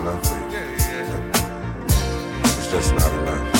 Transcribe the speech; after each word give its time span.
enough. 0.00 0.22
It's 2.44 2.70
just 2.70 2.94
not 2.94 3.12
enough. 3.12 3.57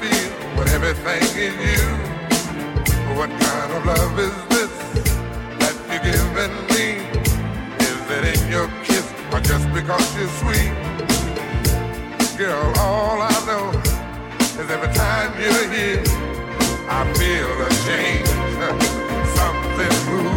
feel 0.00 0.68
everything 0.76 1.22
is 1.46 1.56
you. 1.68 1.86
What 3.16 3.30
kind 3.30 3.72
of 3.72 3.86
love 3.86 4.18
is 4.18 4.36
this 4.52 4.74
that 5.60 5.74
you're 5.88 6.04
giving 6.12 6.56
me? 6.74 6.86
Is 7.80 8.02
it 8.16 8.24
in 8.34 8.50
your 8.50 8.68
kiss 8.84 9.06
or 9.32 9.40
just 9.40 9.66
because 9.72 10.06
you're 10.16 10.34
sweet? 10.42 10.74
Girl, 12.38 12.72
all 12.78 13.20
I 13.22 13.36
know 13.46 13.70
is 14.60 14.70
every 14.70 14.92
time 14.92 15.32
you're 15.40 15.68
here, 15.72 16.02
I 16.88 17.00
feel 17.14 17.50
a 17.62 17.70
change. 17.86 18.28
Something 19.36 19.94
moves. 20.10 20.35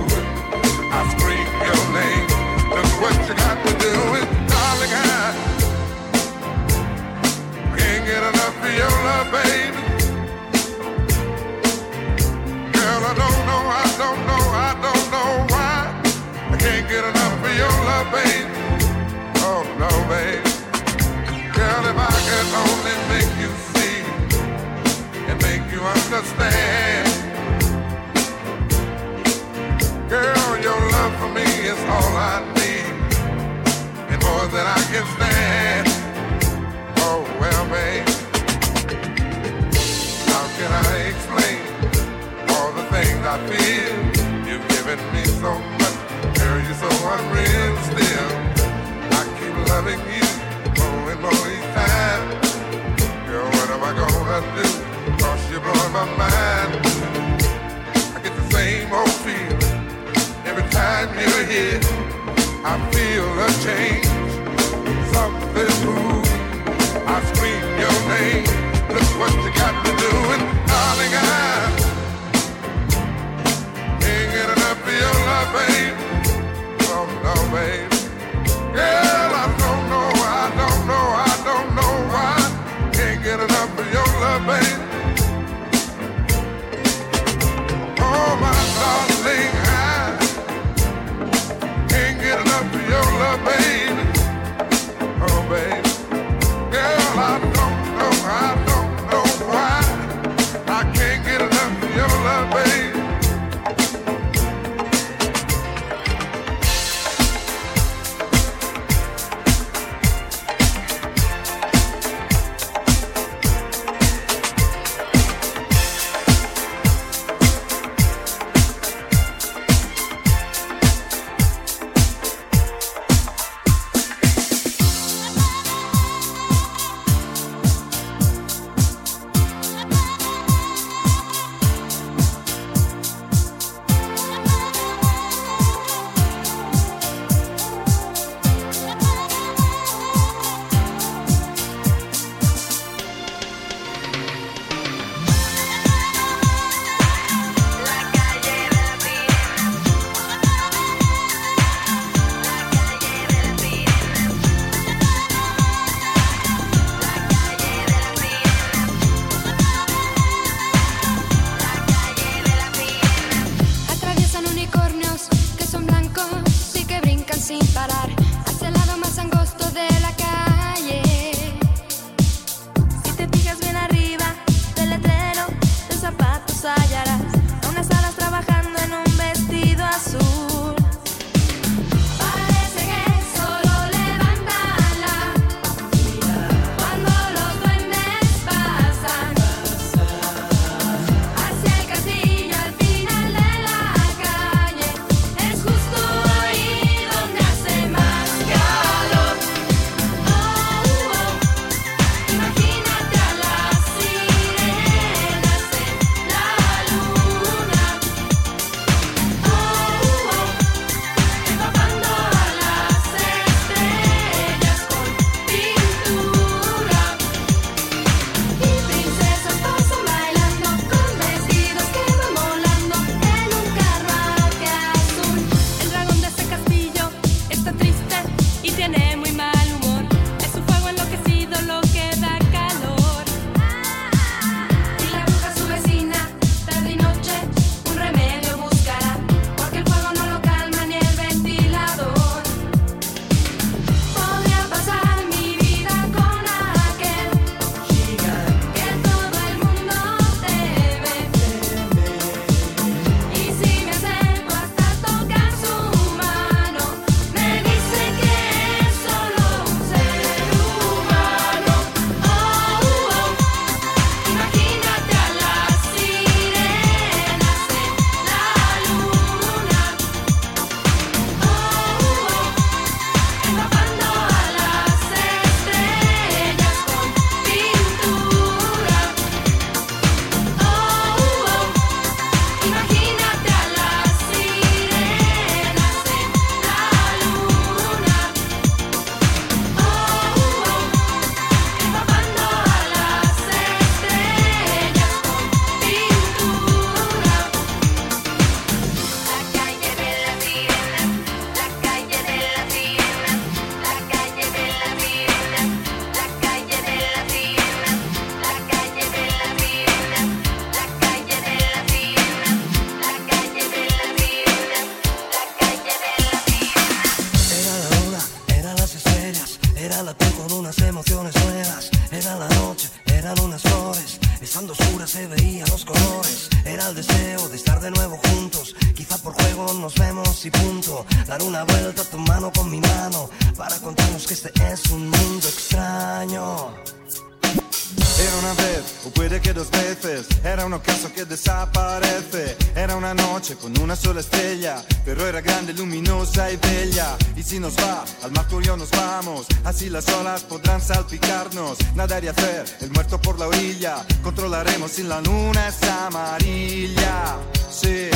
Si 354.89 355.03
la 355.03 355.21
luna 355.21 355.67
es 355.67 355.83
amarilla. 355.83 357.37
Sí, 357.69 358.09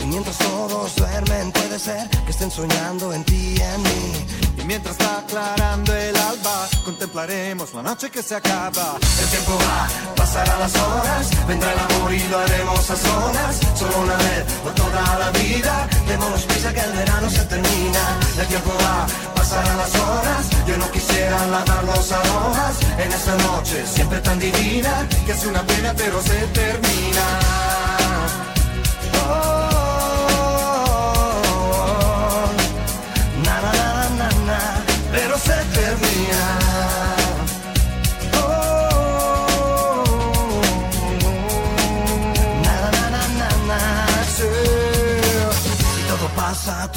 Y 0.00 0.04
mientras 0.06 0.36
todos 0.38 0.96
duermen, 0.96 1.52
puede 1.52 1.78
ser 1.78 2.08
que 2.24 2.30
estén 2.30 2.50
soñando 2.50 3.12
en 3.12 3.22
ti 3.24 3.54
y 3.56 3.60
en 3.60 3.82
mí. 3.82 4.26
Y 4.58 4.64
mientras 4.64 4.96
va 4.98 5.18
aclarando 5.18 5.94
el 5.94 6.16
alba, 6.16 6.68
contemplaremos 6.84 7.72
la 7.74 7.82
noche 7.82 8.10
que 8.10 8.22
se 8.22 8.34
acaba. 8.34 8.96
El 9.20 9.28
tiempo 9.28 9.52
va, 9.64 9.88
pasará 10.16 10.58
las 10.58 10.74
horas, 10.76 11.30
vendrá 11.46 11.72
el 11.72 11.78
amor 11.78 12.12
y 12.12 12.22
lo 12.28 12.38
haremos 12.38 12.90
a 12.90 12.96
solas. 12.96 13.60
Solo 13.78 13.98
una 14.00 14.16
vez 14.16 14.44
por 14.64 14.74
toda 14.74 15.18
la 15.18 15.30
vida, 15.30 15.88
démonos 16.08 16.42
prisa 16.42 16.72
que 16.74 16.80
el 16.80 16.92
verano 16.92 17.30
se 17.30 17.44
termina. 17.44 18.18
El 18.38 18.46
tiempo 18.48 18.72
va, 18.84 19.06
las 19.60 19.94
horas, 19.94 20.46
yo 20.66 20.76
no 20.78 20.90
quisiera 20.90 21.46
lavar 21.46 21.84
los 21.84 22.12
aromas 22.12 22.76
en 22.98 23.12
esta 23.12 23.36
noche 23.36 23.84
siempre 23.86 24.18
tan 24.20 24.38
divina, 24.38 25.06
Que 25.26 25.32
es 25.32 25.44
una 25.44 25.62
pena 25.62 25.92
pero 25.96 26.22
se 26.22 26.38
termina. 26.54 27.41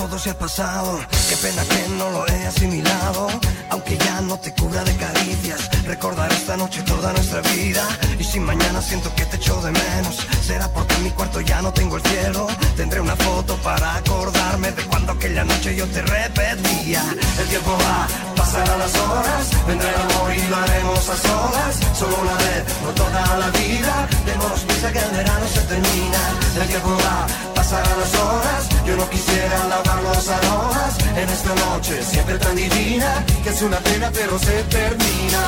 Todo 0.08 0.20
se 0.20 0.30
ha 0.30 0.38
pasado. 0.38 1.00
Qué 1.30 1.36
pena 1.38 1.64
que 1.64 1.90
no 1.98 2.10
lo 2.12 2.28
he 2.28 2.46
asimilado. 2.46 3.28
Aunque 3.70 3.98
ya 3.98 4.22
no 4.22 4.38
te 4.38 4.54
cubra 4.54 4.84
de 4.84 4.96
caricias, 4.96 5.70
recordar 5.86 6.32
esta 6.32 6.56
noche 6.56 6.84
toda 6.84 7.12
nuestra 7.12 7.42
vida. 7.42 7.84
Y 8.20 8.24
si 8.24 8.40
mañana 8.40 8.82
siento 8.82 9.14
que 9.16 9.26
te 9.26 9.38
echo 9.38 9.60
de 9.62 9.72
menos, 9.72 10.28
será 10.42 10.68
porque 10.72 10.94
en 10.96 11.04
mi 11.06 11.10
cuarto 11.10 11.42
ya 11.42 11.62
no 11.62 11.74
tengo 11.74 11.98
el 11.98 12.04
cielo. 12.04 12.48
Tendré 12.78 13.02
una 13.02 13.16
foto 13.16 13.56
para 13.64 13.96
acordarme 13.96 14.72
de 14.72 14.84
cuando 14.84 15.14
aquella 15.14 15.44
noche 15.44 15.76
yo 15.76 15.88
te 15.88 16.02
repetía. 16.04 17.04
El 17.40 17.48
tiempo 17.48 17.72
va, 17.72 18.08
pasarán 18.56 18.80
las 18.80 18.96
horas, 18.96 19.68
vendrá 19.68 19.90
el 19.90 19.96
amor 19.96 20.34
y 20.34 20.48
lo 20.48 20.56
haremos 20.56 21.10
a 21.10 21.18
solas. 21.18 21.76
Solo 21.94 22.16
una 22.22 22.36
vez, 22.36 22.64
no 22.84 22.90
toda 22.92 23.38
la 23.38 23.50
vida. 23.50 24.08
Démonos 24.26 24.62
prisa 24.62 24.92
que 24.92 25.00
el 25.00 25.12
verano 25.12 25.46
se 25.54 25.62
termina. 25.62 26.22
El 26.62 26.68
tiempo 26.68 26.90
va, 26.90 27.28
pasarán 27.54 28.00
las 28.00 28.14
horas. 28.16 28.70
Yo 28.86 28.96
no 28.96 29.10
quisiera 29.10 29.58
lavar 29.68 30.02
los 30.04 30.30
aromas 30.30 30.98
en 31.16 31.30
esta 31.30 31.54
noche 31.66 32.02
siempre 32.04 32.38
tan 32.38 32.56
divina. 32.56 33.26
Que 33.44 33.50
es 33.50 33.62
una 33.62 33.78
pena 33.78 34.10
pero 34.14 34.40
se 34.40 34.64
termina. 34.64 35.42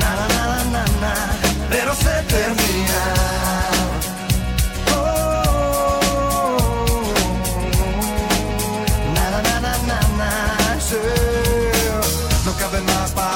Na, 0.00 0.10
na, 0.18 0.26
na, 0.34 0.44
na, 0.46 0.64
na, 0.74 0.84
na, 1.02 1.14
pero 1.70 1.94
se 1.94 2.22
termina. 2.34 2.57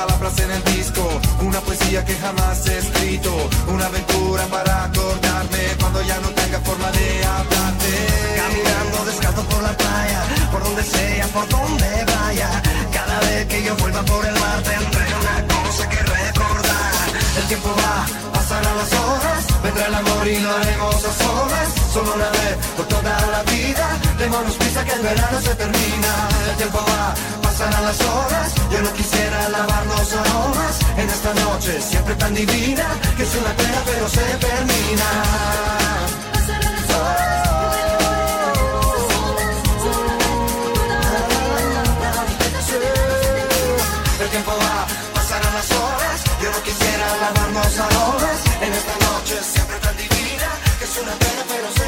Palabras 0.06 0.36
en 0.40 0.50
el 0.50 0.64
disco, 0.76 1.02
una 1.42 1.60
poesía 1.60 2.04
que 2.04 2.14
jamás 2.16 2.66
he 2.66 2.78
escrito, 2.78 3.30
una 3.68 3.86
aventura 3.86 4.44
para 4.46 4.84
acordarme 4.84 5.62
cuando 5.78 6.02
ya 6.02 6.18
no 6.20 6.28
tenga 6.30 6.58
forma 6.60 6.90
de 6.90 7.24
hablarte. 7.24 7.92
Caminando 8.36 9.04
descalzo 9.04 9.42
por 9.44 9.62
la 9.62 9.76
playa, 9.76 10.22
por 10.50 10.64
donde 10.64 10.82
sea, 10.82 11.26
por 11.28 11.48
donde 11.48 12.04
vaya. 12.16 12.50
Cada 12.92 13.20
vez 13.20 13.46
que 13.46 13.62
yo 13.62 13.76
vuelva 13.76 14.02
por 14.02 14.26
el 14.26 14.34
mar 14.40 14.58
tendré 14.62 15.06
una 15.22 15.36
cosa 15.54 15.88
que 15.88 15.98
recordar. 15.98 16.92
El 17.38 17.44
tiempo 17.46 17.70
va, 17.78 18.06
pasarán 18.62 18.76
las 18.78 18.92
horas, 18.92 19.62
vendrá 19.62 19.86
el 19.86 19.94
amor 19.94 20.28
y 20.28 20.38
lo 20.38 20.56
haremos 20.56 20.96
a 20.96 21.12
solas. 21.12 21.68
Solo 21.92 22.14
una 22.14 22.30
vez 22.30 22.56
por 22.76 22.86
toda 22.86 23.20
la 23.30 23.42
vida, 23.50 23.98
démonos 24.18 24.54
prisa 24.54 24.84
que 24.84 24.92
el 24.92 25.00
verano 25.00 25.40
se 25.40 25.54
termina. 25.54 26.28
El 26.50 26.56
tiempo 26.56 26.78
va, 26.78 27.14
pasarán 27.42 27.84
las 27.84 28.00
horas, 28.00 28.52
yo 28.70 28.80
no 28.82 28.92
quisiera 28.92 29.48
lavar 29.48 29.86
los 29.86 30.12
aromas 30.12 30.78
en 30.96 31.08
esta 31.08 31.34
noche 31.34 31.80
siempre 31.80 32.14
tan 32.14 32.34
divina, 32.34 32.86
que 33.16 33.22
es 33.22 33.34
una 33.34 33.52
pena 33.54 33.82
pero 33.84 34.08
se 34.08 34.22
termina. 34.38 35.08
Las 36.32 36.96
horas, 36.96 37.42
El 44.22 44.28
tiempo 44.28 44.52
va, 44.52 44.81
horas. 46.52 46.56
No 46.56 46.62
quisiera 46.62 47.16
lavarnos 47.16 47.78
aromas 47.78 48.40
en 48.60 48.72
esta 48.72 48.96
noche 49.06 49.42
siempre 49.42 49.78
tan 49.78 49.96
divina 49.96 50.48
que 50.78 50.84
es 50.84 50.96
una 50.98 51.12
pena 51.12 51.44
pero 51.48 51.81